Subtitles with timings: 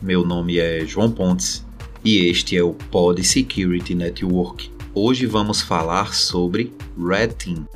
[0.00, 1.66] Meu nome é João Pontes
[2.04, 4.70] e este é o Pod Security Network.
[4.94, 7.66] Hoje vamos falar sobre Red Team.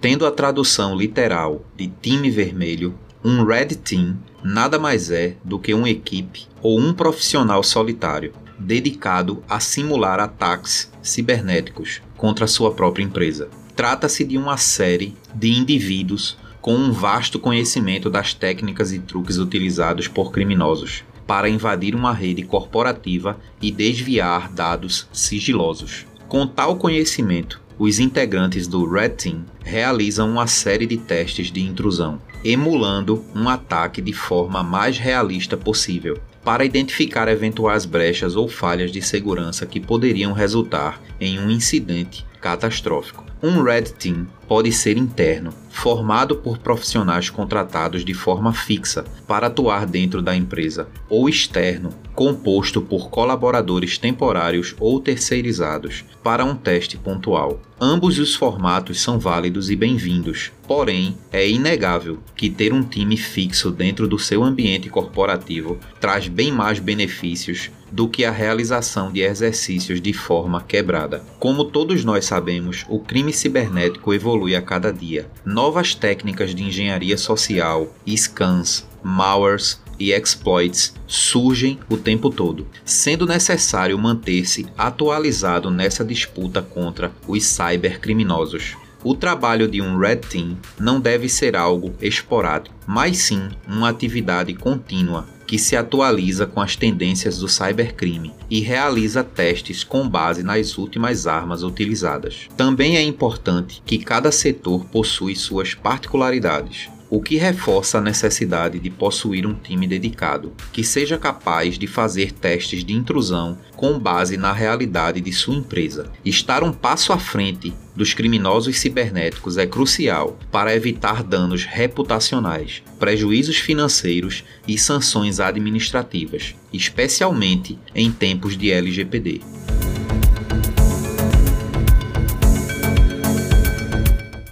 [0.00, 5.74] Tendo a tradução literal de time vermelho, um Red Team nada mais é do que
[5.74, 13.50] uma equipe ou um profissional solitário dedicado a simular ataques cibernéticos contra sua própria empresa.
[13.76, 20.08] Trata-se de uma série de indivíduos com um vasto conhecimento das técnicas e truques utilizados
[20.08, 26.06] por criminosos para invadir uma rede corporativa e desviar dados sigilosos.
[26.26, 32.20] Com tal conhecimento, os integrantes do Red Team realizam uma série de testes de intrusão,
[32.42, 39.02] emulando um ataque de forma mais realista possível, para identificar eventuais brechas ou falhas de
[39.02, 43.24] segurança que poderiam resultar em um incidente catastrófico.
[43.42, 49.86] Um Red Team pode ser interno, formado por profissionais contratados de forma fixa para atuar
[49.86, 57.60] dentro da empresa, ou externo, composto por colaboradores temporários ou terceirizados para um teste pontual.
[57.80, 63.70] Ambos os formatos são válidos e bem-vindos, porém, é inegável que ter um time fixo
[63.70, 70.00] dentro do seu ambiente corporativo traz bem mais benefícios do que a realização de exercícios
[70.00, 71.22] de forma quebrada.
[71.38, 75.28] Como todos nós sabemos, o crime cibernético evolui a cada dia.
[75.44, 83.98] Novas técnicas de engenharia social, scans, malwares e exploits surgem o tempo todo, sendo necessário
[83.98, 88.76] manter-se atualizado nessa disputa contra os cybercriminosos.
[89.02, 94.54] O trabalho de um Red Team não deve ser algo esporádico, mas sim uma atividade
[94.54, 100.76] contínua que se atualiza com as tendências do cybercrime e realiza testes com base nas
[100.76, 102.48] últimas armas utilizadas.
[102.54, 108.90] Também é importante que cada setor possui suas particularidades o que reforça a necessidade de
[108.90, 114.52] possuir um time dedicado, que seja capaz de fazer testes de intrusão com base na
[114.52, 116.10] realidade de sua empresa.
[116.24, 123.56] Estar um passo à frente dos criminosos cibernéticos é crucial para evitar danos reputacionais, prejuízos
[123.56, 129.40] financeiros e sanções administrativas, especialmente em tempos de LGPD.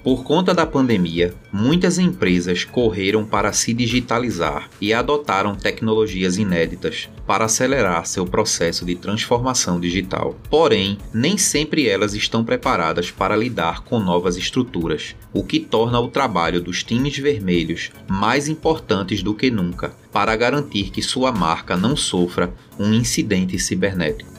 [0.07, 7.47] Por conta da pandemia, muitas empresas correram para se digitalizar e adotaram tecnologias inéditas para
[7.47, 10.37] acelerar seu processo de transformação digital.
[10.49, 16.07] Porém, nem sempre elas estão preparadas para lidar com novas estruturas, o que torna o
[16.07, 21.97] trabalho dos times vermelhos mais importantes do que nunca para garantir que sua marca não
[21.97, 24.31] sofra um incidente cibernético.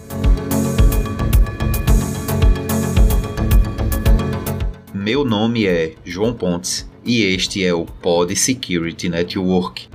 [5.08, 9.88] Meu nome é João Pontes e este é o Pod Security Network.